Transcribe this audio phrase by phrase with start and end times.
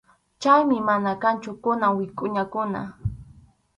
[0.41, 2.81] Chaymi mana kanchu kunan wikʼuñakuna.